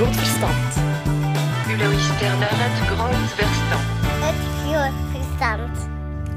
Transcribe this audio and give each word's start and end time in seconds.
groot 0.00 0.16
verstand. 0.16 0.76
U 1.68 1.78
luistert 1.78 2.20
naar 2.20 2.48
het 2.52 2.88
Groot 2.88 3.30
Verstand. 3.30 3.84
Het 4.24 4.36
groot 4.64 5.22
verstand. 5.22 5.88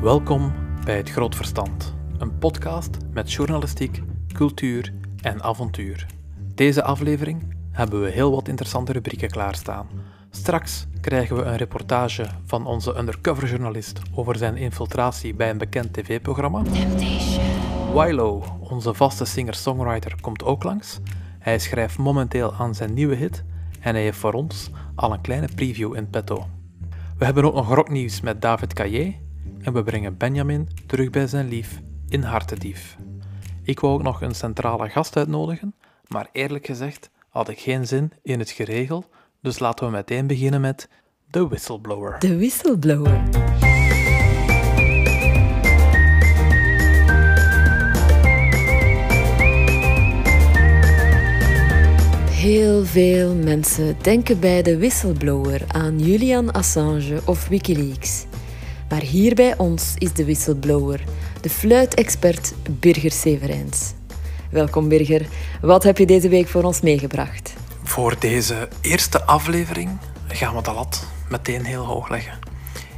Welkom 0.02 0.54
bij 0.86 0.98
Het 0.98 1.10
Groot 1.10 1.36
Verstand, 1.36 1.94
een 2.18 2.38
podcast 2.38 2.98
met 3.14 3.34
journalistiek, 3.34 4.02
cultuur 4.34 4.94
en 5.22 5.44
avontuur. 5.44 6.06
Deze 6.56 6.84
aflevering 6.84 7.56
hebben 7.72 8.02
we 8.02 8.10
heel 8.10 8.32
wat 8.32 8.48
interessante 8.48 8.92
rubrieken 8.92 9.30
klaarstaan. 9.30 9.88
Straks 10.30 10.88
krijgen 11.02 11.36
we 11.36 11.42
een 11.42 11.58
reportage 11.58 12.26
van 12.46 12.66
onze 12.66 12.98
undercoverjournalist 12.98 14.02
over 14.14 14.36
zijn 14.36 14.58
infiltratie 14.58 15.34
bij 15.34 15.50
een 15.50 15.58
bekend 15.58 15.94
tv-programma. 15.94 16.62
Wilo, 17.94 18.44
onze 18.60 18.94
vaste 18.94 19.26
singer-songwriter, 19.26 20.16
komt 20.22 20.44
ook 20.44 20.64
langs. 20.64 21.00
Hij 21.40 21.60
schrijft 21.60 21.98
momenteel 21.98 22.54
aan 22.54 22.76
zijn 22.76 22.94
nieuwe 22.94 23.16
hit 23.16 23.44
en 23.84 23.94
hij 23.94 24.04
heeft 24.04 24.18
voor 24.18 24.34
ons 24.34 24.70
al 24.96 25.14
een 25.14 25.22
kleine 25.22 25.48
preview 25.56 25.96
in 25.96 26.10
petto. 26.10 26.48
We 27.18 27.26
hebben 27.26 27.44
ook 27.44 27.54
nog 27.54 27.74
rocknieuws 27.74 28.22
met 28.22 28.42
David 28.42 28.74
Caillé 28.74 29.16
en 29.62 29.74
we 29.74 29.84
brengen 29.84 30.18
Benjamin 30.18 30.70
terug 30.86 31.10
bij 31.10 31.28
zijn 31.28 31.48
lief 31.48 31.82
in 32.08 32.22
Hartedief. 32.22 32.98
Ik 33.64 33.80
wou 33.80 33.94
ook 33.94 34.04
nog 34.04 34.22
een 34.22 34.36
centrale 34.36 34.90
gast 34.90 35.18
uitnodigen, 35.18 35.76
maar 36.08 36.30
eerlijk 36.32 36.66
gezegd 36.66 37.10
had 37.30 37.50
ik 37.50 37.60
geen 37.60 37.88
zin 37.88 38.12
in 38.22 38.40
het 38.40 38.52
geregel, 38.52 39.06
dus 39.42 39.60
laten 39.60 39.86
we 39.86 39.92
meteen 39.92 40.28
beginnen 40.28 40.62
met 40.62 40.90
de 41.28 41.48
whistleblower. 41.48 42.20
De 42.20 42.36
whistleblower. 42.38 43.24
Heel 52.54 52.86
veel 52.86 53.36
mensen 53.36 53.98
denken 54.02 54.40
bij 54.40 54.62
de 54.62 54.78
whistleblower 54.78 55.62
aan 55.68 56.00
Julian 56.00 56.52
Assange 56.52 57.22
of 57.26 57.48
Wikileaks. 57.48 58.26
Maar 58.90 59.02
hier 59.02 59.36
bij 59.36 59.58
ons 59.58 59.94
is 59.98 60.14
de 60.14 60.24
whistleblower, 60.24 61.04
de 61.42 61.50
fluitexpert 61.50 62.54
Birger 62.80 63.12
Severijns. 63.12 63.94
Welkom 64.52 64.88
Birger, 64.88 65.26
wat 65.62 65.84
heb 65.84 65.98
je 65.98 66.06
deze 66.06 66.30
week 66.30 66.48
voor 66.48 66.64
ons 66.64 66.82
meegebracht? 66.82 67.54
Voor 67.84 68.16
deze 68.20 68.70
eerste 68.82 69.24
aflevering 69.24 70.00
gaan 70.28 70.56
we 70.56 70.62
de 70.62 70.74
lat 70.74 71.06
meteen 71.30 71.66
heel 71.66 71.86
hoog 71.86 72.10
leggen. 72.10 72.40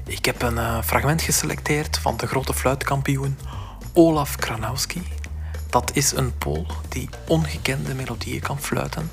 Ik 0.06 0.26
heb 0.26 0.42
een 0.42 0.58
eh, 0.58 0.82
fragment 0.82 1.22
geselecteerd 1.22 1.98
van 1.98 2.18
de 2.18 2.28
grote 2.28 2.54
fluitkampioen 2.54 3.38
Olaf 3.94 4.36
Kranowski. 4.36 5.02
Dat 5.70 5.92
is 5.94 6.12
een 6.12 6.38
Pool 6.38 6.66
die 6.90 7.10
ongekende 7.28 7.94
melodieën 7.94 8.42
kan 8.42 8.60
fluiten. 8.60 9.10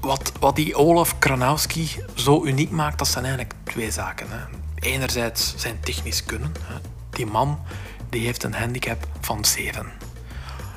Wat, 0.00 0.32
wat 0.40 0.56
die 0.56 0.74
Olaf 0.74 1.18
Kranowski 1.18 1.88
zo 2.14 2.44
uniek 2.44 2.70
maakt, 2.70 2.98
dat 2.98 3.08
zijn 3.08 3.24
eigenlijk 3.24 3.54
twee 3.64 3.90
zaken. 3.90 4.26
Hè. 4.30 4.38
Enerzijds 4.88 5.54
zijn 5.56 5.80
technisch 5.80 6.24
kunnen. 6.24 6.52
Die 7.10 7.26
man 7.26 7.58
die 8.10 8.24
heeft 8.24 8.42
een 8.42 8.54
handicap 8.54 9.06
van 9.20 9.44
7. 9.44 9.86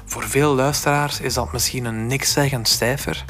Voor 0.06 0.24
veel 0.24 0.56
luisteraars 0.56 1.20
is 1.20 1.34
dat 1.34 1.52
misschien 1.52 1.86
een 1.86 2.08
nikszeggend 2.08 2.68
cijfer, 2.68 3.26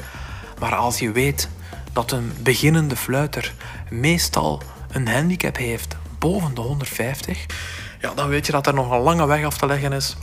maar 0.58 0.74
als 0.74 0.98
je 0.98 1.12
weet 1.12 1.48
dat 1.92 2.12
een 2.12 2.32
beginnende 2.42 2.96
fluiter 2.96 3.54
meestal 3.90 4.62
een 4.88 5.08
handicap 5.08 5.56
heeft 5.56 5.96
boven 6.18 6.54
de 6.54 6.60
150, 6.60 7.46
ja, 8.00 8.14
dan 8.14 8.28
weet 8.28 8.46
je 8.46 8.52
dat 8.52 8.66
er 8.66 8.74
nog 8.74 8.90
een 8.90 9.00
lange 9.00 9.26
weg 9.26 9.44
af 9.44 9.58
te 9.58 9.66
leggen 9.66 9.92
is 9.92 10.16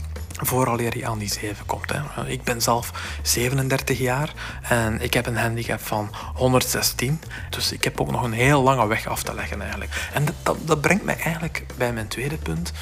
vooraleer 0.46 0.98
je 0.98 1.06
aan 1.06 1.18
die 1.18 1.32
7 1.32 1.66
komt. 1.66 1.92
Hè. 1.92 2.26
Ik 2.28 2.42
ben 2.42 2.62
zelf 2.62 2.90
37 3.22 3.98
jaar 3.98 4.32
en 4.62 5.00
ik 5.00 5.14
heb 5.14 5.26
een 5.26 5.36
handicap 5.36 5.80
van 5.80 6.10
116. 6.34 7.20
Dus 7.50 7.72
ik 7.72 7.84
heb 7.84 8.00
ook 8.00 8.10
nog 8.10 8.22
een 8.22 8.32
heel 8.32 8.62
lange 8.62 8.86
weg 8.86 9.06
af 9.06 9.22
te 9.22 9.34
leggen 9.34 9.60
eigenlijk. 9.60 10.08
En 10.12 10.24
dat, 10.42 10.56
dat, 10.64 10.80
brengt 10.80 11.04
mij 11.04 11.16
eigenlijk 11.18 11.64
bij 11.76 11.92
mijn 11.92 12.08
tweede 12.08 12.36
punt. 12.36 12.72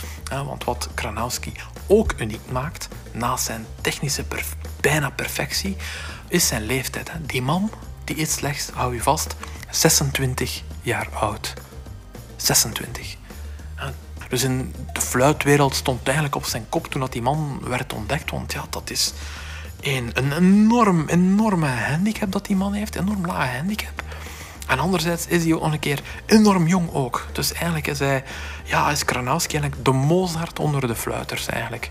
Want 0.45 0.65
wat 0.65 0.89
Kranowski 0.95 1.53
ook 1.87 2.15
uniek 2.19 2.51
maakt, 2.51 2.89
naast 3.13 3.45
zijn 3.45 3.67
technische 3.81 4.25
bijna 4.81 5.11
perfectie, 5.11 5.77
is 6.29 6.47
zijn 6.47 6.63
leeftijd. 6.63 7.11
Die 7.27 7.43
man 7.43 7.71
die 8.05 8.17
is 8.17 8.33
slechts, 8.33 8.71
hou 8.71 8.95
je 8.95 9.03
vast, 9.03 9.35
26 9.71 10.63
jaar 10.83 11.09
oud. 11.13 11.55
26. 12.37 13.20
Dus 14.31 14.43
in 14.43 14.75
de 14.93 15.01
fluitwereld 15.01 15.75
stond 15.75 16.07
eigenlijk 16.07 16.37
op 16.37 16.45
zijn 16.45 16.67
kop 16.69 16.87
toen 16.87 17.01
dat 17.01 17.13
die 17.13 17.23
man 17.23 17.61
werd 17.65 17.93
ontdekt. 17.93 18.31
Want 18.31 18.53
ja, 18.53 18.65
dat 18.71 18.91
is 18.91 19.13
een, 19.81 20.11
een 20.15 20.33
enorm, 20.33 21.09
enorme 21.09 21.67
handicap 21.67 22.33
dat 22.33 22.47
die 22.47 22.57
man 22.57 22.73
heeft. 22.73 22.95
Enorm 22.95 23.27
lage 23.27 23.57
handicap. 23.57 24.03
En 24.71 24.79
anderzijds 24.79 25.27
is 25.27 25.45
hij 25.45 25.55
ook 25.55 25.63
een 25.63 25.79
keer 25.79 26.01
enorm 26.27 26.67
jong 26.67 26.93
ook. 26.93 27.27
Dus 27.33 27.53
eigenlijk 27.53 27.87
is 27.87 27.99
hij, 27.99 28.25
ja, 28.65 28.91
is 28.91 29.05
Kranowski 29.05 29.57
eigenlijk 29.57 29.85
de 29.85 29.93
Mozart 29.93 30.59
onder 30.59 30.87
de 30.87 30.95
fluiters 30.95 31.47
eigenlijk. 31.47 31.91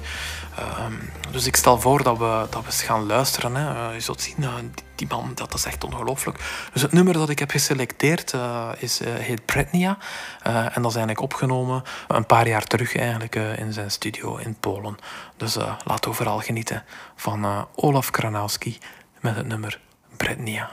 Ehm, 0.55 0.93
dus 1.31 1.47
ik 1.47 1.55
stel 1.55 1.79
voor 1.79 2.03
dat 2.03 2.17
we, 2.17 2.47
dat 2.49 2.61
we 2.61 2.65
eens 2.65 2.81
gaan 2.81 3.05
luisteren. 3.05 3.55
Hè. 3.55 3.87
Eh, 3.87 3.93
je 3.93 3.99
zult 3.99 4.21
zien, 4.21 4.35
eh, 4.39 4.53
die, 4.95 5.07
man, 5.07 5.31
dat 5.35 5.53
is 5.53 5.65
echt 5.65 5.83
ongelooflijk. 5.83 6.39
Dus 6.73 6.81
het 6.81 6.91
nummer 6.91 7.13
dat 7.13 7.29
ik 7.29 7.39
heb 7.39 7.51
geselecteerd 7.51 8.33
eh, 8.33 8.69
is, 8.77 8.99
heet 9.03 9.45
Bretnia. 9.45 9.97
En 10.43 10.81
dat 10.81 10.91
is 10.91 10.97
eigenlijk 10.97 11.21
opgenomen 11.21 11.83
een 12.07 12.25
paar 12.25 12.47
jaar 12.47 12.63
terug 12.63 12.95
eigenlijk, 12.95 13.35
in 13.35 13.73
zijn 13.73 13.91
studio 13.91 14.35
in 14.37 14.55
Polen. 14.59 14.97
Dus 15.37 15.55
we 15.55 16.13
vooral 16.13 16.39
genieten 16.39 16.83
van 17.15 17.67
Olaf 17.75 18.11
Kranowski 18.11 18.77
met 19.19 19.35
het 19.35 19.47
nummer 19.47 19.79
Bretnia. 20.17 20.69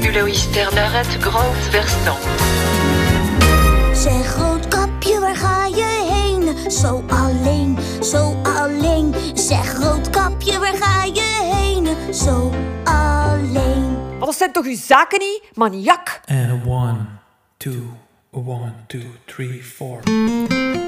Verstand. 0.00 0.04
U 0.04 0.12
luistert 0.12 0.74
naar 0.74 0.92
het 0.92 1.06
Groot 1.06 1.56
Verstand. 1.56 2.18
Zeg 3.96 4.36
roodkapje, 4.36 5.20
waar 5.20 5.36
ga 5.36 5.66
je 5.66 6.08
heen? 6.12 6.70
Zo 6.70 7.04
alleen, 7.08 7.78
zo 8.02 8.36
alleen. 8.42 9.14
Zeg 9.34 9.78
roodkapje, 9.78 10.58
waar 10.58 10.76
ga 10.76 11.04
je 11.04 11.52
heen? 11.54 12.14
Zo 12.14 12.52
alleen. 12.84 13.92
Maar 14.18 14.26
dat 14.26 14.34
zijn 14.34 14.52
toch 14.52 14.64
uw 14.64 14.76
zaken 14.76 15.18
niet, 15.18 15.42
maniak? 15.54 16.20
En 16.24 16.62
one, 16.66 17.06
two, 17.56 17.82
one, 18.30 18.72
two, 18.86 19.02
three, 19.24 19.62
four. 19.62 20.00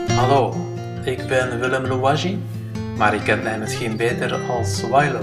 Hallo, 0.07 0.55
ik 1.05 1.27
ben 1.27 1.61
Willem 1.61 1.87
Louagie, 1.87 2.39
maar 2.97 3.15
je 3.15 3.23
kent 3.23 3.43
mij 3.43 3.59
misschien 3.59 3.97
beter 3.97 4.41
als 4.51 4.81
Wilo. 4.81 5.21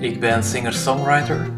Ik 0.00 0.20
ben 0.20 0.44
singer-songwriter 0.44 1.50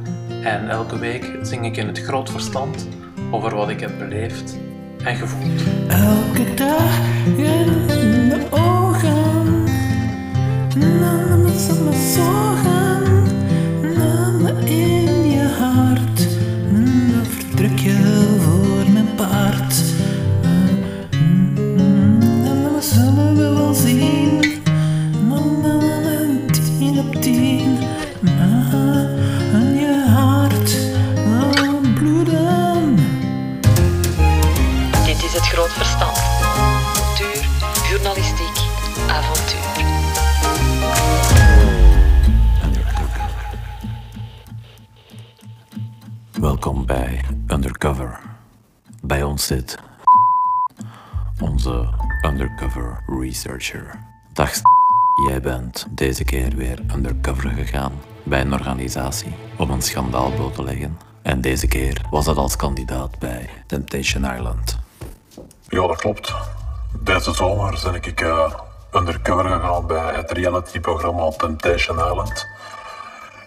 en 0.42 0.68
elke 0.68 0.98
week 0.98 1.38
zing 1.42 1.66
ik 1.66 1.76
in 1.76 1.86
het 1.86 2.00
groot 2.00 2.30
verstand 2.30 2.88
over 3.30 3.54
wat 3.54 3.68
ik 3.68 3.80
heb 3.80 3.98
beleefd 3.98 4.58
en 5.04 5.16
gevoeld. 5.16 5.62
Elke 5.88 6.54
dag 6.54 6.98
in 7.24 8.28
de 8.28 8.46
ogen, 8.50 9.64
na 10.76 11.36
me 11.36 11.66
zonder 11.68 11.94
zorgen, 11.94 13.22
na 13.96 14.30
me 14.30 14.52
in 14.64 15.30
je 15.30 15.48
hart, 15.58 16.28
dan 17.14 17.24
vertrek 17.24 17.78
je 17.78 18.36
voor 18.38 18.92
mijn 18.92 19.14
paard. 19.14 19.82
En 22.44 22.62
dan 22.62 22.82
zullen 22.82 23.34
we 23.36 23.54
wel 23.54 23.74
zien, 23.74 24.19
Onze 51.40 51.88
undercover 52.26 53.02
researcher. 53.06 53.98
Dag, 54.32 54.50
jij 55.28 55.40
bent 55.40 55.86
deze 55.90 56.24
keer 56.24 56.56
weer 56.56 56.78
undercover 56.94 57.50
gegaan 57.50 57.92
bij 58.22 58.40
een 58.40 58.52
organisatie 58.52 59.34
om 59.58 59.70
een 59.70 59.82
schandaal 59.82 60.30
bloot 60.30 60.54
te 60.54 60.62
leggen 60.62 60.98
En 61.22 61.40
deze 61.40 61.66
keer 61.66 62.06
was 62.10 62.24
dat 62.24 62.36
als 62.36 62.56
kandidaat 62.56 63.18
bij 63.18 63.48
Temptation 63.66 64.24
Island. 64.24 64.78
Ja, 65.68 65.86
dat 65.86 65.96
klopt. 65.96 66.34
Deze 67.00 67.34
zomer 67.34 67.80
ben 67.84 67.94
ik 67.94 68.20
uh, 68.20 68.54
undercover 68.92 69.44
gegaan 69.44 69.86
bij 69.86 70.14
het 70.14 70.30
reality-programma 70.30 71.30
Temptation 71.30 71.98
Island. 71.98 72.46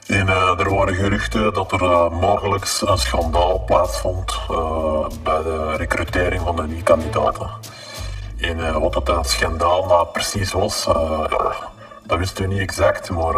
En 0.08 0.28
uh, 0.28 0.60
er 0.60 0.76
waren 0.76 0.96
geruchten 0.96 1.54
dat 1.54 1.72
er 1.72 1.82
uh, 1.82 2.10
mogelijk 2.10 2.66
een 2.86 2.98
schandaal 2.98 3.64
plaatsvond 3.66 4.40
bij 5.24 5.44
de 5.44 5.76
recrutering 5.78 6.42
van 6.42 6.56
de 6.56 6.64
nieuwe 6.64 6.84
kandidaten. 6.84 7.50
En 8.38 8.80
wat 8.80 9.06
dat 9.06 9.30
schandaal 9.30 9.86
nou 9.86 10.08
precies 10.08 10.52
was, 10.52 10.86
dat 12.04 12.18
wisten 12.18 12.48
we 12.48 12.54
niet 12.54 12.62
exact, 12.62 13.10
maar 13.10 13.36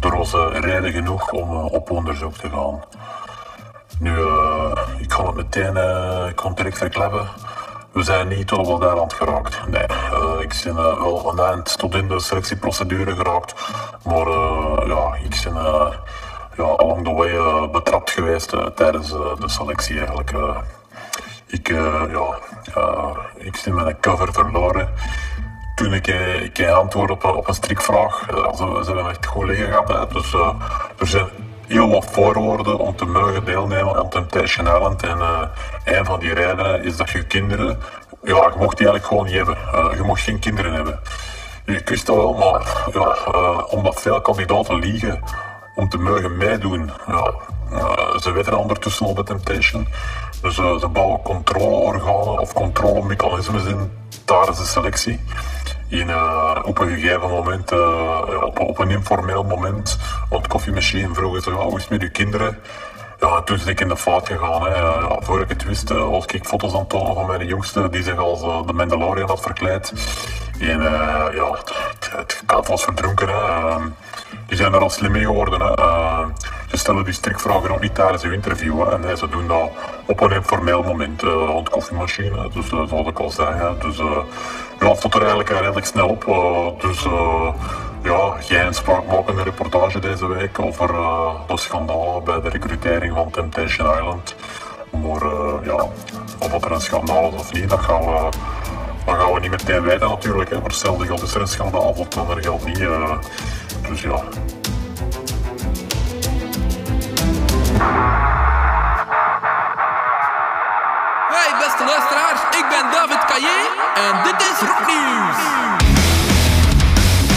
er 0.00 0.16
was 0.16 0.32
reden 0.52 0.92
genoeg 0.92 1.30
om 1.30 1.50
op 1.50 1.90
onderzoek 1.90 2.34
te 2.34 2.48
gaan. 2.50 2.84
Nu, 3.98 4.12
ik 4.98 5.12
ga 5.12 5.26
het 5.26 5.34
meteen, 5.34 5.76
ik 6.28 6.40
het 6.40 6.56
direct 6.56 6.78
verklappen. 6.78 7.28
We 7.92 8.02
zijn 8.02 8.28
niet 8.28 8.46
tot 8.46 8.66
op 8.66 8.82
eiland 8.82 9.12
geraakt. 9.12 9.68
Nee, 9.68 9.86
uh, 10.12 10.40
ik 10.40 10.60
ben 10.64 10.76
uh, 10.76 11.02
wel 11.02 11.32
een 11.32 11.38
eind 11.38 11.78
tot 11.78 11.94
in 11.94 12.08
de 12.08 12.20
selectieprocedure 12.20 13.16
geraakt. 13.16 13.54
Maar 14.04 14.26
uh, 14.26 14.82
ja, 14.86 15.14
ik 15.24 15.40
ben 15.44 15.54
ja, 16.56 16.64
along 16.64 17.04
the 17.04 17.12
way 17.12 17.70
betrapt 17.70 18.10
geweest 18.10 18.56
tijdens 18.74 19.08
de 19.10 19.48
selectie 19.48 19.98
eigenlijk. 19.98 20.32
ik, 21.46 21.68
ja, 22.12 22.38
ik 23.36 23.60
ben 23.64 23.74
mijn 23.74 24.00
cover 24.00 24.32
verloren. 24.32 24.88
Toen 25.74 25.92
ik, 25.92 26.06
ik 26.42 26.68
antwoord 26.68 27.10
op, 27.10 27.24
op 27.24 27.48
een 27.48 27.54
strikvraag, 27.54 28.26
ze, 28.56 28.80
ze 28.84 28.92
hebben 28.92 29.10
echt 29.10 29.26
goed 29.26 29.46
liggen 29.46 29.66
gehad. 29.66 30.12
Dus 30.12 30.32
er 30.98 31.06
zijn 31.06 31.28
heel 31.68 31.88
wat 31.88 32.06
voorwoorden 32.10 32.78
om 32.78 32.96
te 32.96 33.04
mogen 33.04 33.44
deelnemen 33.44 33.96
aan 33.96 34.08
Temptation 34.08 34.66
Island. 34.66 35.02
En 35.02 35.18
uh, 35.18 35.40
een 35.84 36.04
van 36.04 36.20
die 36.20 36.34
redenen 36.34 36.84
is 36.84 36.96
dat 36.96 37.10
je 37.10 37.24
kinderen, 37.24 37.78
ja, 38.22 38.34
je 38.34 38.58
mocht 38.58 38.76
die 38.76 38.88
eigenlijk 38.88 39.06
gewoon 39.06 39.24
niet 39.24 39.34
hebben. 39.34 39.56
Uh, 39.74 39.96
je 39.96 40.02
mocht 40.02 40.20
geen 40.20 40.38
kinderen 40.38 40.72
hebben. 40.72 41.00
Ik 41.64 41.88
wist 41.88 42.06
dat 42.06 42.16
wel, 42.16 42.32
maar 42.34 42.88
ja, 42.92 43.16
uh, 43.34 43.62
omdat 43.68 44.00
veel 44.00 44.20
kandidaten 44.20 44.78
liegen 44.78 45.20
om 45.74 45.88
te 45.88 45.98
mogen 45.98 46.36
meedoen, 46.36 46.90
ja, 47.06 47.32
ze 48.20 48.32
weten 48.32 48.58
ondertussen 48.58 49.06
al 49.06 49.12
bij 49.12 49.24
Temptation. 49.24 49.86
Dus 50.42 50.54
ze 50.54 50.88
bouwen 50.92 51.22
controleorganen 51.22 52.38
of 52.38 52.52
controlemechanismes 52.52 53.64
in 53.64 53.90
tijdens 54.24 54.58
de 54.58 54.64
selectie. 54.64 55.20
In, 55.88 56.08
uh, 56.08 56.58
op 56.62 56.78
een 56.78 56.88
gegeven 56.88 57.28
moment, 57.28 57.72
uh, 57.72 58.42
op, 58.42 58.60
op, 58.60 58.78
een 58.78 58.90
informeel 58.90 59.44
moment, 59.44 59.98
op 60.28 60.42
de 60.42 60.48
koffiemachine 60.48 61.14
vroegen 61.14 61.42
ze, 61.42 61.50
hoe 61.50 61.76
is 61.76 61.82
het 61.82 61.90
met 61.90 62.02
uw 62.02 62.10
kinderen? 62.10 62.58
Ja, 63.20 63.42
toen 63.42 63.58
ben 63.58 63.68
ik 63.68 63.80
in 63.80 63.88
de 63.88 63.96
fout 63.96 64.26
gegaan. 64.26 64.66
Hè. 64.66 65.02
Voor 65.20 65.40
ik 65.40 65.48
het 65.48 65.64
wist, 65.64 65.90
uh, 65.90 66.08
was 66.08 66.26
ik 66.26 66.44
foto's 66.44 66.72
aan 66.72 66.78
het 66.78 66.88
tonen 66.88 67.14
van 67.14 67.26
mijn 67.26 67.46
jongste, 67.46 67.88
die 67.88 68.02
zich 68.02 68.16
als 68.16 68.66
de 68.66 68.72
Mandalorian 68.72 69.28
had 69.28 69.40
verkleed. 69.40 69.92
En 70.60 70.82
ja, 71.34 71.50
het, 71.50 72.10
het, 72.46 72.68
was 72.68 72.84
verdronken. 72.84 73.28
Die 74.46 74.56
zijn 74.56 74.72
er 74.72 74.80
al 74.80 74.90
slim 74.90 75.12
mee 75.12 75.24
geworden. 75.24 75.60
Hè. 75.60 75.74
ze 76.70 76.76
stellen 76.76 77.04
die 77.04 77.12
strikvragen 77.12 77.70
ook 77.70 77.80
niet 77.80 77.94
tijdens 77.94 78.22
uw 78.22 78.32
interview. 78.32 78.80
Hè. 78.80 79.08
En 79.08 79.18
ze 79.18 79.28
doen 79.28 79.46
dat 79.46 79.70
op 80.06 80.20
een 80.20 80.32
informeel 80.32 80.82
moment 80.82 81.22
rond 81.22 81.64
de 81.64 81.70
koffiemachine. 81.70 82.48
Dus 82.52 82.68
dat 82.68 82.88
zal 82.88 83.08
ik 83.08 83.18
al 83.18 83.30
zeggen. 83.30 83.76
Dus, 83.80 84.00
ja, 84.80 84.94
stond 84.94 85.14
er 85.14 85.20
eigenlijk 85.20 85.50
redelijk 85.50 85.86
snel 85.86 86.08
op. 86.08 86.24
Uh, 86.26 86.66
dus 86.80 87.04
uh, 87.04 87.48
ja, 88.02 88.36
geen 88.40 88.74
spraakmakende 88.74 89.42
reportage 89.42 89.98
deze 89.98 90.26
week 90.26 90.58
over 90.58 90.90
uh, 90.90 91.30
de 91.46 91.56
schandalen 91.56 92.24
bij 92.24 92.40
de 92.40 92.48
recrutering 92.48 93.14
van 93.14 93.30
Temptation 93.30 93.96
Island. 93.96 94.34
Maar 94.90 95.22
ja, 95.62 95.86
of 96.38 96.48
dat 96.50 96.64
er 96.64 96.72
een 96.72 96.80
schandaal 96.80 97.28
is 97.28 97.40
of 97.40 97.52
niet, 97.52 97.70
dat 97.70 97.80
gaan 97.80 98.00
we, 98.00 98.28
dat 99.04 99.14
gaan 99.14 99.32
we 99.32 99.40
niet 99.40 99.50
meteen 99.50 99.82
weten 99.82 100.08
natuurlijk. 100.08 100.50
Hè. 100.50 100.56
Maar 100.56 100.64
hetzelfde 100.64 101.06
geldt 101.06 101.22
is 101.22 101.34
er 101.34 101.40
een 101.40 101.48
schandaal 101.48 101.94
of 101.96 102.08
dan 102.08 102.30
er 102.30 102.42
geldt 102.42 102.64
niet. 102.64 102.78
Hey 103.88 103.96
beste 111.58 111.84
luisteraars, 111.84 112.40
ik 112.50 112.66
ben 112.68 112.90
David 112.90 113.24
Caillé 113.24 113.58
en 113.94 114.22
dit 114.22 114.40
is 114.40 114.58
Rocknieuws. 114.68 115.40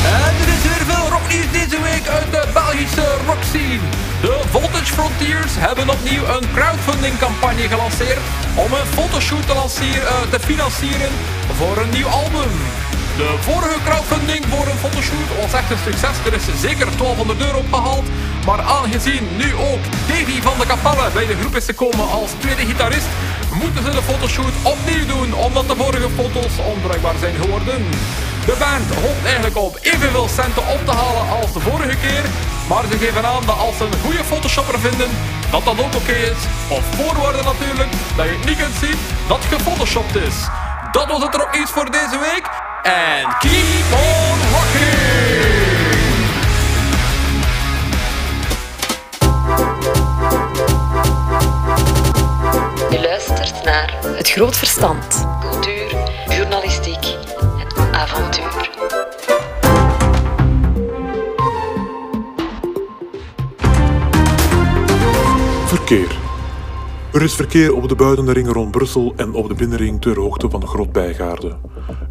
En 0.05 0.33
er 0.41 0.49
is 0.55 0.63
weer 0.63 0.85
veel 0.91 1.09
rocknieuws 1.09 1.51
deze 1.51 1.81
week 1.81 2.07
uit 2.07 2.31
de 2.31 2.43
Belgische 2.53 3.17
rockscene. 3.27 3.79
De 4.21 4.41
Voltage 4.49 4.93
Frontiers 4.93 5.51
hebben 5.55 5.89
opnieuw 5.89 6.23
een 6.23 6.45
crowdfunding 6.53 7.17
campagne 7.17 7.67
gelanceerd 7.67 8.19
om 8.55 8.73
een 8.73 8.85
fotoshoot 8.85 9.47
te, 9.47 9.53
uh, 9.53 10.31
te 10.31 10.39
financieren 10.39 11.11
voor 11.57 11.77
een 11.77 11.89
nieuw 11.89 12.07
album. 12.07 12.51
De 13.17 13.35
vorige 13.39 13.79
crowdfunding 13.85 14.45
voor 14.49 14.65
een 14.67 14.77
fotoshoot 14.85 15.29
was 15.41 15.53
echt 15.53 15.71
een 15.71 15.85
succes. 15.91 16.15
Er 16.25 16.33
is 16.33 16.45
zeker 16.67 16.87
1200 16.97 17.41
euro 17.41 17.57
opgehaald. 17.57 18.07
Maar 18.45 18.61
aangezien 18.61 19.27
nu 19.41 19.47
ook 19.69 19.83
Davy 20.07 20.41
van 20.41 20.57
de 20.59 20.65
Capelle 20.65 21.09
bij 21.13 21.25
de 21.25 21.37
groep 21.39 21.55
is 21.55 21.65
gekomen 21.65 22.09
als 22.09 22.31
tweede 22.39 22.65
gitarist, 22.65 23.09
moeten 23.61 23.83
ze 23.83 23.89
de 23.89 24.01
fotoshoot 24.01 24.55
opnieuw 24.73 25.05
doen, 25.05 25.33
omdat 25.33 25.67
de 25.67 25.75
vorige 25.75 26.09
foto's 26.09 26.53
onbruikbaar 26.73 27.17
zijn 27.19 27.35
geworden. 27.41 27.79
De 28.45 28.55
band 28.59 28.87
hoopt 29.03 29.25
eigenlijk 29.25 29.57
op 29.57 29.77
evenveel 29.81 30.27
centen 30.27 30.65
op 30.75 30.81
te 30.85 30.95
halen 31.01 31.25
als 31.39 31.53
de 31.53 31.59
vorige 31.59 31.97
keer, 32.05 32.25
maar 32.69 32.83
ze 32.91 32.97
geven 32.97 33.25
aan 33.25 33.45
dat 33.45 33.57
als 33.57 33.77
ze 33.77 33.83
een 33.83 34.03
goede 34.05 34.23
photoshopper 34.23 34.79
vinden, 34.79 35.09
dat 35.51 35.63
dat 35.65 35.79
ook 35.83 35.95
oké 35.95 36.17
is. 36.33 36.41
Op 36.77 36.83
voorwaarde 36.97 37.43
natuurlijk, 37.43 37.91
dat 38.17 38.25
je 38.25 38.37
niet 38.45 38.57
kunt 38.57 38.77
zien 38.83 38.99
dat 39.27 39.41
gefotoshopt 39.53 40.15
is. 40.15 40.37
Dat 40.91 41.07
was 41.11 41.23
het 41.23 41.33
er 41.35 41.41
ook 41.41 41.55
iets 41.55 41.71
voor 41.71 41.91
deze 41.91 42.19
week. 42.19 42.70
En 42.83 43.35
keep 43.39 43.93
on 43.93 44.37
rocking! 44.51 45.01
Je 52.89 53.01
luistert 53.01 53.63
naar 53.63 53.93
Het 54.15 54.29
Groot 54.29 54.57
Verstand. 54.57 55.27
cultuur, 55.41 55.95
journalistiek 56.29 57.05
en 57.59 57.93
avontuur. 57.93 58.69
Verkeer. 65.65 66.20
Er 67.13 67.21
is 67.21 67.33
verkeer 67.33 67.75
op 67.75 67.89
de 67.89 67.95
buitenring 67.95 68.51
rond 68.51 68.71
Brussel 68.71 69.13
en 69.15 69.33
op 69.33 69.47
de 69.47 69.53
binnenring 69.53 70.01
ter 70.01 70.19
hoogte 70.19 70.49
van 70.49 70.59
de 70.59 70.67
Grot 70.67 70.91
Bijgaarde. 70.91 71.57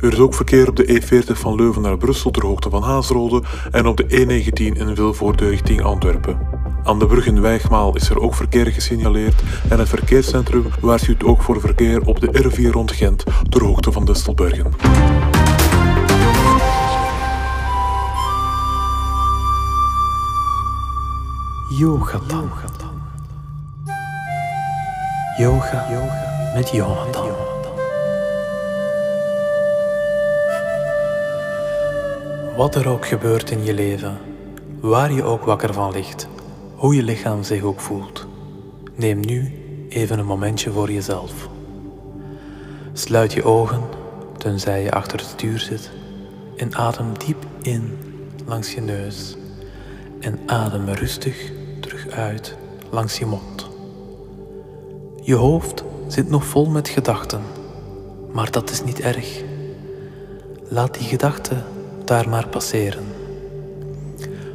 Er 0.01 0.13
is 0.13 0.19
ook 0.19 0.35
verkeer 0.35 0.69
op 0.69 0.77
de 0.77 1.01
E40 1.03 1.39
van 1.39 1.55
Leuven 1.55 1.83
naar 1.83 1.97
Brussel 1.97 2.31
ter 2.31 2.47
hoogte 2.47 2.71
van 2.71 2.83
Haasrode 2.83 3.43
en 3.71 3.87
op 3.87 3.97
de 3.97 4.05
E19 4.05 4.79
in 4.79 4.97
Vilvoorde 4.97 5.49
richting 5.49 5.83
Antwerpen. 5.83 6.39
Aan 6.85 6.99
de 6.99 7.07
brug 7.07 7.27
in 7.27 7.41
Wijgmaal 7.41 7.97
is 7.97 8.11
er 8.11 8.21
ook 8.21 8.35
verkeer 8.35 8.67
gesignaleerd 8.67 9.43
en 9.69 9.79
het 9.79 9.89
verkeerscentrum 9.89 10.65
waarschuwt 10.81 11.25
ook 11.25 11.43
voor 11.43 11.61
verkeer 11.61 12.01
op 12.07 12.21
de 12.21 12.51
R4 12.51 12.71
rond 12.71 12.93
Gent 12.93 13.25
ter 13.49 13.65
hoogte 13.65 13.93
van 13.93 14.05
Destelbergen. 14.05 14.73
Yoga, 25.41 25.91
Yoga 25.91 26.53
met 26.55 26.71
Jonathan. 26.71 27.31
Wat 32.57 32.75
er 32.75 32.89
ook 32.89 33.07
gebeurt 33.07 33.51
in 33.51 33.65
je 33.65 33.75
leven, 33.75 34.19
waar 34.81 35.13
je 35.13 35.23
ook 35.23 35.45
wakker 35.45 35.75
van 35.75 35.93
ligt, 35.93 36.29
hoe 36.75 36.95
je 36.95 37.03
lichaam 37.03 37.43
zich 37.43 37.63
ook 37.63 37.81
voelt, 37.81 38.27
neem 38.95 39.21
nu 39.21 39.53
even 39.89 40.19
een 40.19 40.27
momentje 40.27 40.71
voor 40.71 40.93
jezelf. 40.93 41.49
Sluit 42.93 43.33
je 43.33 43.45
ogen, 43.45 43.83
tenzij 44.39 44.83
je 44.83 44.91
achter 44.91 45.19
het 45.19 45.29
stuur 45.29 45.59
zit, 45.59 45.91
en 46.57 46.75
adem 46.75 47.19
diep 47.19 47.45
in 47.63 47.99
langs 48.47 48.75
je 48.75 48.81
neus 48.81 49.37
en 50.21 50.39
adem 50.47 50.89
rustig 50.89 51.51
terug 51.81 52.09
uit 52.09 52.57
langs 52.91 53.19
je 53.19 53.27
mond. 53.27 53.70
Je 55.23 55.35
hoofd 55.35 55.85
zit 56.07 56.31
nog 56.31 56.45
vol 56.45 56.67
met 56.67 56.89
gedachten, 56.89 57.41
maar 58.33 58.51
dat 58.51 58.71
is 58.71 58.85
niet 58.85 59.01
erg. 59.01 59.43
Laat 60.69 60.95
die 60.95 61.09
gedachten 61.09 61.65
daar 62.05 62.29
maar 62.29 62.49
passeren. 62.49 63.05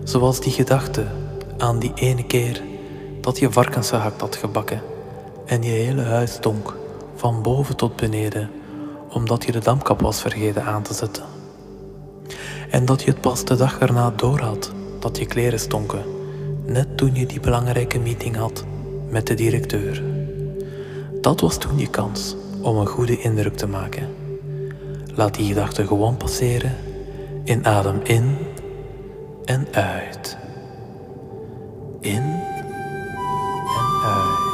Zoals 0.04 0.40
die 0.40 0.52
gedachte 0.52 1.06
aan 1.58 1.80
die 1.80 1.92
ene 1.96 2.26
keer 2.26 2.62
dat 3.22 3.40
je 3.40 3.52
varkensgehakt 3.52 4.22
had 4.22 4.36
gebakken 4.36 4.82
en 5.46 5.64
je 5.64 5.72
hele 5.72 6.02
huis 6.02 6.32
stonk 6.32 6.76
van 7.16 7.42
boven 7.42 7.76
tot 7.76 7.96
beneden 7.96 8.50
omdat 9.10 9.46
je 9.46 9.52
de 9.52 9.60
dampkap 9.60 10.02
was 10.02 10.22
vergeten 10.22 10.64
aan 10.64 10.84
te 10.84 10.94
zetten. 10.94 11.24
En 12.70 12.86
dat 12.86 13.04
je 13.04 13.12
het 13.12 13.22
pas 13.22 13.46
de 13.46 13.56
dag 13.56 13.80
erna 13.80 14.12
doorhad 14.16 14.72
dat 15.00 15.18
je 15.18 15.26
kleren 15.26 15.60
stonken, 15.60 16.04
net 16.66 16.98
toen 16.98 17.16
je 17.16 17.26
die 17.26 17.40
belangrijke 17.40 18.00
meeting 18.00 18.36
had 18.36 18.66
met 19.10 19.28
de 19.28 19.34
directeur. 19.34 20.15
Dat 21.26 21.42
was 21.42 21.58
toen 21.58 21.80
je 21.80 21.88
kans 21.88 22.36
om 22.62 22.78
een 22.78 22.88
goede 22.88 23.20
indruk 23.20 23.56
te 23.56 23.68
maken. 23.68 24.16
Laat 25.16 25.34
die 25.34 25.48
gedachte 25.48 25.88
gewoon 25.88 26.18
passeren. 26.18 26.76
In 27.44 27.66
adem 27.66 28.00
in 28.04 28.38
en 29.46 29.68
uit. 29.72 30.38
In 32.00 32.24
en 33.76 33.88
uit. 34.04 34.46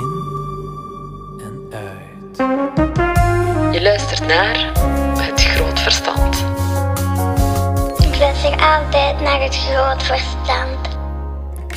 In 0.00 0.22
en 1.40 1.78
uit. 1.78 2.36
Je 3.74 3.82
luistert 3.82 4.26
naar 4.26 4.72
Het 5.18 5.42
Groot 5.42 5.80
Verstand. 5.80 6.36
Ik 7.98 8.18
luister 8.18 8.50
altijd 8.50 9.20
naar 9.20 9.42
het 9.42 9.56
groot 9.56 10.02
verstand. 10.02 10.81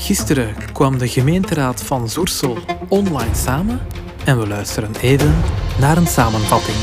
Gisteren 0.06 0.56
kwam 0.74 0.98
de 0.98 1.08
gemeenteraad 1.08 1.84
van 1.84 2.10
Zoersel 2.10 2.58
online 2.88 3.36
samen 3.36 3.80
en 4.26 4.40
we 4.40 4.48
luisteren 4.48 4.96
even 5.02 5.36
naar 5.80 5.98
een 5.98 6.08
samenvatting. 6.08 6.78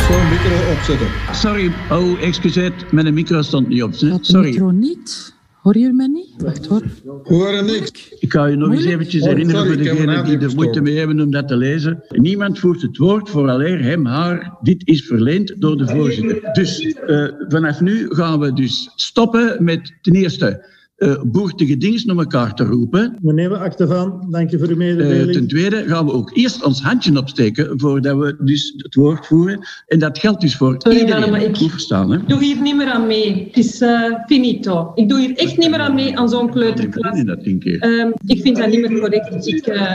Gewoon 0.00 0.28
micro 0.28 0.72
opzetten. 0.72 1.08
Sorry, 1.32 1.72
oh, 1.90 2.22
excuseer, 2.22 2.72
mijn 2.90 3.14
micro 3.14 3.42
stond 3.42 3.68
niet 3.68 3.82
op. 3.82 3.94
Sorry. 4.20 4.50
micro 4.50 4.70
niet. 4.70 5.34
Hoor 5.70 5.82
je 5.82 5.92
mij 5.92 6.06
niet? 6.06 6.42
Wacht 6.42 6.66
hoor. 6.66 6.82
Hoor 7.22 7.64
niks. 7.64 8.14
Ik 8.18 8.32
ga 8.32 8.46
je 8.46 8.56
nog 8.56 8.68
eens 8.68 8.76
Moeilijk? 8.76 8.94
eventjes 8.94 9.22
Oh, 9.22 9.28
herinneren 9.28 9.66
voor 9.66 9.76
degenen 9.76 10.24
die 10.24 10.38
er 10.38 10.54
moeite 10.54 10.80
mee 10.80 10.98
hebben 10.98 11.20
om 11.20 11.30
dat 11.30 11.48
te 11.48 11.56
lezen. 11.56 12.04
Niemand 12.08 12.58
voert 12.58 12.82
het 12.82 12.96
woord 12.96 13.30
vooraleer 13.30 13.82
hem, 13.82 14.06
haar, 14.06 14.58
dit 14.62 14.86
is 14.86 15.06
verleend 15.06 15.60
door 15.60 15.76
de 15.76 15.86
voorzitter. 15.88 16.52
Dus 16.52 16.80
eh, 16.92 17.26
vanaf 17.48 17.80
nu 17.80 18.14
gaan 18.14 18.40
we 18.40 18.52
dus 18.52 18.90
stoppen 18.94 19.64
met 19.64 19.92
ten 20.02 20.14
eerste 20.14 20.64
eh 21.00 21.22
boertige 21.26 21.76
dienst 21.76 22.06
naar 22.06 22.16
elkaar 22.16 22.54
te 22.54 22.64
roepen. 22.64 23.16
We 23.22 23.32
nemen 23.32 23.58
akte 23.60 23.86
van. 23.86 24.26
Dank 24.30 24.50
je 24.50 24.58
voor 24.58 24.68
uw 24.68 24.76
mededeling. 24.76 25.28
Eh, 25.28 25.32
ten 25.34 25.46
tweede 25.48 25.84
gaan 25.86 26.06
we 26.06 26.12
ook 26.12 26.30
eerst 26.36 26.64
ons 26.64 26.82
handje 26.82 27.18
opsteken 27.18 27.80
voordat 27.80 28.16
we 28.18 28.36
dus 28.40 28.74
het 28.76 28.94
woord 28.94 29.26
voeren. 29.26 29.58
En 29.86 29.98
dat 29.98 30.18
geldt 30.18 30.40
dus 30.40 30.56
voor 30.56 30.74
Sorry, 30.78 30.98
iedereen. 30.98 31.22
Anne, 31.22 31.30
maar 31.36 31.42
ik- 31.44 31.56
Goed 31.56 31.70
verstaan, 31.70 32.10
hè? 32.10 32.16
Ik 32.18 32.28
doe 32.28 32.44
hier 32.44 32.60
niet 32.60 32.76
meer 32.76 32.90
aan 32.90 33.06
mee. 33.06 33.44
Het 33.46 33.56
is 33.56 33.80
eh, 33.80 34.02
finito. 34.26 34.92
Ik 34.94 35.08
doe 35.08 35.20
hier 35.20 35.36
echt 35.36 35.56
niet 35.58 35.70
meer 35.70 35.78
aan 35.80 35.94
mee 35.94 36.18
aan 36.18 36.28
zo'n 36.28 36.50
kleuterklas. 36.50 37.24
Dat 37.24 37.42
keer. 37.58 37.78
Ehm, 37.80 38.10
ik 38.26 38.40
vind 38.42 38.56
dat 38.56 38.68
niet 38.70 38.88
meer 38.88 39.00
correct. 39.00 39.46
Ik, 39.46 39.66
eh, 39.66 39.92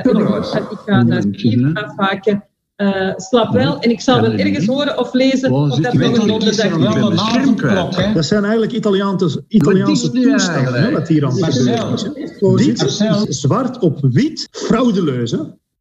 ik 0.72 0.78
ga 0.86 1.04
daar 1.04 1.24
hier 1.32 1.72
afhaken. 1.74 2.44
Eh 2.75 3.12
slaap 3.17 3.53
wel. 3.53 3.79
En 3.79 3.89
ik 3.89 4.01
zal 4.01 4.22
wel 4.22 4.32
ergens 4.32 4.65
horen 4.65 4.98
of 5.00 5.13
lezen 5.13 5.51
of 5.51 5.75
dat 5.79 5.94
nog 5.94 6.17
een 6.17 6.27
donderdag 6.27 7.98
is. 8.08 8.13
Dat 8.13 8.25
zijn 8.25 8.44
eigenlijk 8.44 8.72
Italiaanse, 8.74 9.44
Italiaanse 9.48 10.12
toestanden 10.12 10.74
hè, 10.84 10.91
wat 10.91 11.08
hier 11.08 11.25
aan 11.25 11.32
het 11.32 11.39
Marcel. 11.39 11.62
gebeuren 11.63 11.94
is. 11.94 12.01
hè. 12.39 12.55
Dit 12.55 13.27
is 13.27 13.39
zwart 13.41 13.79
op 13.79 13.98
wit, 14.01 14.48
fraudeleus. 14.51 15.32
hè. 15.32 15.38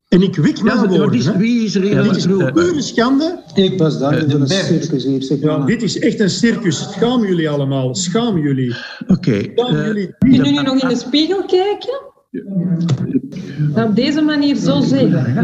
En 0.09 0.23
ik 0.23 0.37
wik 0.37 0.57
Ja, 0.57 0.63
mijn 0.65 0.77
maar 0.77 0.89
woorden. 0.89 1.19
is- 1.19 1.37
wie 1.37 1.65
is 1.65 1.75
er 1.75 1.83
hier 1.83 2.03
Dit 2.03 2.17
is 2.17 2.25
een 2.25 2.53
pure 2.53 2.83
schande. 2.83 3.43
Ik 3.55 3.79
was 3.79 3.99
daar 3.99 4.25
voor 4.31 4.41
een 4.41 4.49
circus 4.49 5.05
hier. 5.05 5.23
Zeg 5.23 5.41
Ja, 5.41 5.59
dit 5.59 5.83
is 5.83 5.99
echt 5.99 6.21
een 6.21 6.31
circus. 6.31 6.79
Schaam 6.93 7.25
jullie 7.25 7.49
allemaal. 7.51 7.95
Schaam 7.95 8.39
jullie. 8.39 8.75
Oké. 9.07 9.31
Jullie. 9.55 10.15
Kunnen 10.19 10.45
jullie 10.45 10.63
nog 10.63 10.83
in 10.83 10.89
de 10.89 10.97
spiegel 10.97 11.45
kijken? 11.45 12.13
Dat 13.75 13.85
op 13.89 13.97
deze 13.97 14.21
manier 14.21 14.57
zo 14.57 14.81
zeggen. 14.81 15.35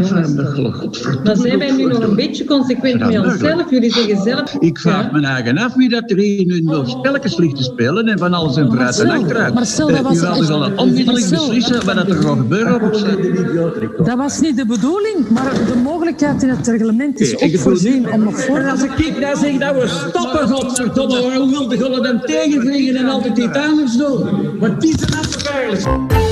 Dan 1.23 1.35
zijn 1.35 1.59
wij 1.59 1.71
nu 1.71 1.85
nog 1.85 1.99
een 1.99 2.15
beetje 2.15 2.45
consequent 2.45 2.99
met 2.99 3.19
onszelf. 3.25 3.69
Jullie 3.69 3.91
zeggen 3.93 4.17
zelf... 4.23 4.53
Ik 4.59 4.79
vraag 4.79 5.11
me 5.11 5.21
eigen 5.21 5.57
af 5.57 5.73
wie 5.75 5.89
dat 5.89 6.11
er 6.11 6.17
hier 6.17 6.45
nu 6.45 6.61
nog 6.61 6.89
spelletjes 6.89 7.37
ligt 7.37 7.55
te 7.55 7.63
spelen 7.63 8.05
en 8.07 8.17
van 8.19 8.33
alles 8.33 8.55
en 8.55 8.67
vooruit 8.67 8.99
en 8.99 9.09
achteruit. 9.09 9.53
Marcel, 9.53 9.87
dat 9.87 9.97
Eh, 9.97 10.03
was 10.03 10.21
echt- 10.21 10.45
gewoon 10.45 10.77
onmiddellijk 10.77 11.29
beslissen 11.29 11.85
wat 11.85 11.95
dat 11.95 12.07
er 12.09 12.15
gaat 12.15 12.37
gebeuren 12.37 12.81
op. 12.81 14.05
Dat 14.05 14.17
was 14.17 14.39
niet 14.39 14.57
de 14.57 14.65
bedoeling, 14.65 15.29
maar 15.29 15.51
de 15.53 15.81
mogelijkheid 15.83 16.43
in 16.43 16.49
het 16.49 16.67
reglement 16.67 17.19
is 17.19 17.31
ik 17.31 17.43
ook 17.55 17.59
voorzien 17.61 18.11
om 18.11 18.23
nog 18.23 18.39
voor... 18.41 18.57
En 18.57 18.69
als 18.69 18.83
ik 18.83 19.19
nou 19.19 19.37
zeg 19.37 19.57
dat 19.57 19.75
we 19.75 19.87
stoppen, 19.87 20.47
godverdomme, 20.47 21.35
hoe 21.37 21.49
wilde 21.49 21.77
je 21.77 21.99
dan 22.01 22.21
tegenvliegen 22.25 22.95
en 22.95 23.07
altijd 23.09 23.37
iets 23.37 23.57
anders 23.57 23.97
doen? 23.97 24.19
Wat 24.59 24.83
is 24.83 25.01
er 25.01 25.09
nou 25.09 26.29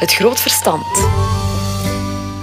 Het 0.00 0.12
Groot 0.12 0.40
Verstand. 0.40 0.86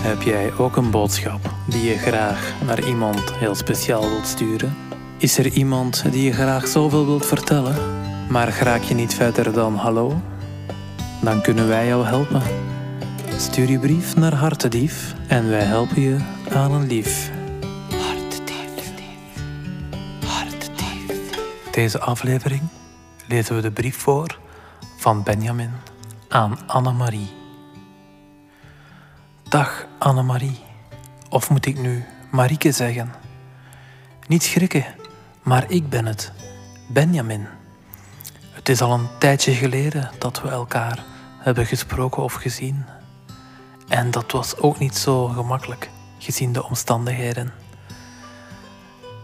Heb 0.02 0.22
jij 0.22 0.54
ook 0.58 0.76
een 0.76 0.92
boodschap 0.92 1.54
die 1.66 1.90
je 1.90 1.98
graag 1.98 2.54
naar 2.66 2.88
iemand 2.88 3.34
heel 3.34 3.56
speciaal 3.56 4.10
wilt 4.10 4.28
sturen? 4.28 4.78
Is 5.18 5.38
er 5.38 5.52
iemand 5.52 6.12
die 6.12 6.24
je 6.24 6.34
graag 6.34 6.68
zoveel 6.68 7.06
wilt 7.06 7.26
vertellen, 7.26 7.76
maar 8.30 8.58
raak 8.62 8.82
je 8.82 8.94
niet 8.94 9.14
verder 9.14 9.54
dan 9.54 9.76
hallo? 9.76 10.22
Dan 11.22 11.42
kunnen 11.42 11.68
wij 11.68 11.88
jou 11.88 12.06
helpen. 12.06 12.42
Stuur 13.38 13.70
je 13.70 13.80
brief 13.80 14.16
naar 14.16 14.34
Hartedief 14.34 15.14
en 15.28 15.50
wij 15.50 15.64
helpen 15.64 16.02
je 16.02 16.18
aan 16.54 16.72
een 16.72 16.88
lief. 16.88 17.32
Deze 21.72 22.00
aflevering 22.00 22.62
lezen 23.28 23.56
we 23.56 23.62
de 23.62 23.72
brief 23.72 23.98
voor 23.98 24.40
van 24.98 25.24
Benjamin 25.24 25.72
aan 26.28 26.58
Annemarie. 26.68 27.47
Dag 29.50 29.86
Annemarie. 29.98 30.60
Of 31.30 31.50
moet 31.50 31.66
ik 31.66 31.80
nu 31.80 32.06
Marieke 32.32 32.72
zeggen? 32.72 33.14
Niet 34.28 34.44
schrikken, 34.44 34.86
maar 35.44 35.72
ik 35.72 35.90
ben 35.90 36.06
het, 36.06 36.32
Benjamin. 36.88 37.48
Het 38.52 38.70
is 38.70 38.82
al 38.82 38.94
een 38.94 39.08
tijdje 39.20 39.54
geleden 39.54 40.12
dat 40.20 40.42
we 40.42 40.50
elkaar 40.50 41.04
hebben 41.38 41.66
gesproken 41.66 42.24
of 42.24 42.34
gezien. 42.34 42.86
En 43.88 44.12
dat 44.12 44.32
was 44.32 44.58
ook 44.58 44.80
niet 44.80 44.98
zo 44.98 45.28
gemakkelijk, 45.28 45.90
gezien 46.18 46.54
de 46.54 46.64
omstandigheden. 46.64 47.54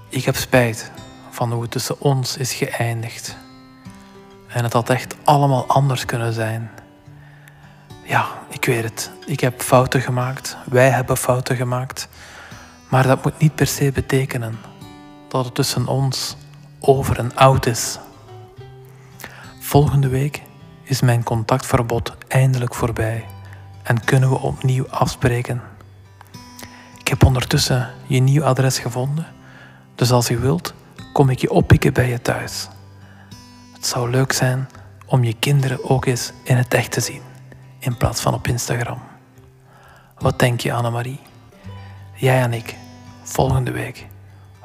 Ik 0.10 0.26
heb 0.26 0.36
spijt 0.36 0.92
van 1.30 1.52
hoe 1.52 1.62
het 1.62 1.72
tussen 1.72 2.02
ons 2.02 2.38
is 2.38 2.54
geëindigd. 2.54 3.38
En 4.48 4.64
het 4.64 4.74
had 4.74 4.90
echt 4.90 5.16
allemaal 5.24 5.66
anders 5.68 6.06
kunnen 6.06 6.34
zijn. 6.34 6.72
Ja, 8.04 8.28
ik 8.50 8.66
weet 8.66 8.84
het. 8.84 9.12
Ik 9.26 9.40
heb 9.40 9.62
fouten 9.62 10.02
gemaakt. 10.02 10.58
Wij 10.66 10.90
hebben 10.90 11.18
fouten 11.18 11.56
gemaakt. 11.56 12.08
Maar 12.90 13.08
dat 13.08 13.24
moet 13.24 13.40
niet 13.40 13.56
per 13.56 13.68
se 13.68 13.92
betekenen 13.92 14.60
dat 15.30 15.46
het 15.46 15.56
tussen 15.56 15.88
ons 15.88 16.38
over 16.80 17.18
en 17.18 17.36
oud 17.36 17.66
is. 17.66 18.00
Volgende 19.60 20.08
week 20.08 20.42
is 20.84 21.02
mijn 21.02 21.24
contactverbod 21.24 22.14
eindelijk 22.28 22.76
voorbij 22.76 23.26
en 23.84 24.04
kunnen 24.04 24.30
we 24.30 24.40
opnieuw 24.40 24.90
afspreken. 24.90 25.62
Ik 27.00 27.08
heb 27.08 27.26
ondertussen 27.26 27.90
je 28.08 28.20
nieuw 28.20 28.44
adres 28.44 28.80
gevonden, 28.80 29.26
dus 29.96 30.12
als 30.12 30.28
je 30.28 30.38
wilt, 30.38 30.74
kom 31.14 31.30
ik 31.30 31.40
je 31.40 31.52
oppikken 31.52 31.94
bij 31.94 32.10
je 32.10 32.22
thuis. 32.22 32.68
Het 33.74 33.86
zou 33.86 34.10
leuk 34.10 34.32
zijn 34.32 34.70
om 35.06 35.24
je 35.24 35.36
kinderen 35.40 35.90
ook 35.90 36.06
eens 36.06 36.32
in 36.44 36.58
het 36.58 36.74
echt 36.74 36.92
te 36.92 37.00
zien, 37.00 37.22
in 37.84 37.98
plaats 37.98 38.22
van 38.22 38.34
op 38.34 38.48
Instagram. 38.48 39.02
Wat 40.18 40.40
denk 40.40 40.60
je, 40.62 40.74
Annemarie? 40.74 41.20
Jij 42.16 42.42
en 42.42 42.54
ik, 42.54 42.76
volgende 43.24 43.72
week, 43.72 44.08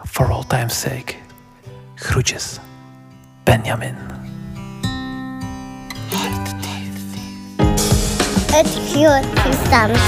for 0.05 0.33
all 0.33 0.45
time's 0.47 0.81
sake. 0.81 1.15
Groetjes, 1.95 2.59
Benjamin. 3.45 3.97
Het 8.53 8.67
groot 8.67 9.41
verstand. 9.41 9.99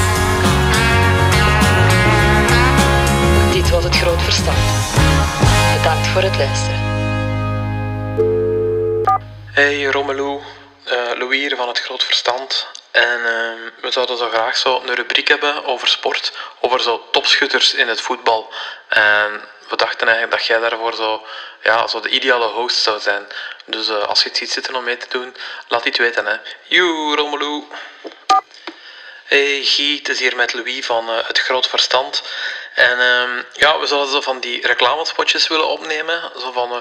Dit 3.53 3.71
was 3.71 3.85
Het 3.85 3.97
Groot 3.97 4.23
Verstand. 4.23 4.59
Bedankt 5.77 6.07
voor 6.07 6.23
het 6.23 6.37
luisteren. 6.37 6.79
Hey 9.53 9.85
Romelu, 9.85 10.39
Eh 10.85 11.19
Louis 11.19 11.39
hier 11.41 11.57
van 11.57 11.69
het 11.69 11.79
Groot 11.79 12.03
Verstand. 12.03 12.80
En 12.91 13.25
eh, 13.25 13.71
we 13.81 13.91
zouden 13.91 14.17
zo 14.17 14.29
graag 14.29 14.57
zo 14.57 14.83
een 14.87 14.95
rubriek 14.95 15.29
hebben 15.29 15.65
over 15.65 15.89
sport, 15.89 16.33
over 16.61 16.81
zo 16.81 17.09
topschutters 17.11 17.75
in 17.75 17.89
het 17.89 18.01
voetbal. 18.01 18.53
En 18.89 19.45
we 19.69 19.77
dachten 19.77 20.09
eigenlijk 20.09 20.39
dat 20.39 20.47
jij 20.47 20.59
daarvoor 20.59 20.95
zo, 20.95 21.27
ja, 21.63 21.87
zo 21.87 22.01
de 22.01 22.09
ideale 22.09 22.47
host 22.47 22.77
zou 22.77 23.01
zijn. 23.01 23.27
Dus 23.65 23.89
eh, 23.89 24.03
als 24.03 24.23
je 24.23 24.29
het 24.29 24.39
ziet 24.39 24.51
zitten 24.51 24.75
om 24.75 24.85
mee 24.85 24.97
te 24.97 25.07
doen, 25.09 25.37
laat 25.69 25.85
iets 25.85 25.99
weten. 25.99 26.27
Hè. 26.27 26.37
Joe, 26.63 27.17
Romelu. 27.17 27.65
Hey 29.25 29.63
Guy, 29.63 29.97
het 29.97 30.09
is 30.09 30.21
hier 30.21 30.37
met 30.37 30.53
Louis 30.53 30.87
van 30.87 31.09
eh, 31.09 31.27
Het 31.27 31.39
Groot 31.39 31.69
Verstand. 31.69 32.23
En 32.75 33.01
ehm, 33.01 33.43
ja, 33.53 33.79
we 33.79 33.87
zouden 33.87 34.11
zo 34.11 34.21
van 34.21 34.41
die 34.41 34.67
reclamespotjes 34.67 35.49
willen 35.49 35.69
opnemen. 35.69 36.33
Zo 36.41 36.53
van, 36.53 36.73
eh, 36.73 36.81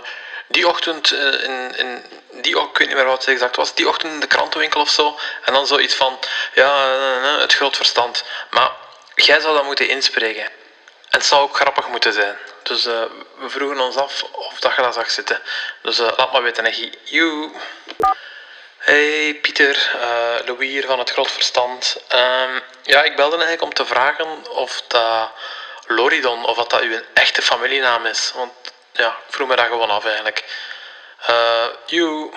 die 0.49 0.67
ochtend 0.67 1.11
eh, 1.11 1.43
in, 1.43 1.75
in 1.75 2.03
die, 2.31 2.59
ik 2.59 2.77
weet 2.77 2.87
niet 2.87 2.97
meer 2.97 3.05
wat 3.05 3.19
het 3.19 3.33
exact 3.33 3.55
was, 3.55 3.73
die 3.73 3.87
ochtend 3.87 4.13
in 4.13 4.19
de 4.19 4.27
krantenwinkel 4.27 4.81
of 4.81 4.89
zo. 4.89 5.19
En 5.45 5.53
dan 5.53 5.67
zoiets 5.67 5.95
van, 5.95 6.19
ja, 6.53 6.83
eh, 6.83 7.33
eh, 7.33 7.39
het 7.39 7.53
groot 7.53 7.75
verstand. 7.75 8.23
Maar 8.49 8.71
jij 9.15 9.39
zou 9.39 9.55
dat 9.55 9.63
moeten 9.63 9.89
inspreken. 9.89 10.43
En 10.43 11.17
het 11.17 11.25
zou 11.25 11.41
ook 11.41 11.55
grappig 11.55 11.87
moeten 11.87 12.13
zijn. 12.13 12.37
Dus 12.63 12.83
we 12.83 13.09
vroegen 13.47 13.79
ons 13.79 13.95
af 13.95 14.23
of 14.23 14.59
dat 14.59 14.75
je 14.75 14.81
dat 14.81 14.93
zag 14.93 15.11
zitten. 15.11 15.41
Dus 15.81 15.97
laat 15.97 16.31
maar 16.31 16.43
weten. 16.43 16.73
Joe. 17.03 17.51
Hey 18.77 19.37
Pieter, 19.41 19.97
eh 20.01 20.45
Louis 20.45 20.69
hier 20.69 20.85
van 20.85 20.99
het 20.99 21.09
Groot 21.09 21.31
Verstand. 21.31 21.97
Ehm, 22.07 22.59
ja, 22.83 23.03
ik 23.03 23.15
belde 23.15 23.35
eigenlijk 23.35 23.61
om 23.61 23.73
te 23.73 23.85
vragen 23.85 24.49
of 24.49 24.83
dat 24.87 25.31
Loridon, 25.87 26.45
of 26.45 26.57
dat, 26.57 26.69
dat 26.69 26.81
uw 26.81 26.99
echte 27.13 27.41
familienaam 27.41 28.05
is. 28.05 28.31
Want 28.35 28.51
ja, 28.99 29.07
ik 29.07 29.33
vroeg 29.33 29.47
me 29.47 29.55
dat 29.55 29.65
gewoon 29.65 29.89
af 29.89 30.05
eigenlijk. 30.05 30.43
Eh 31.25 31.67
joe. 31.85 32.31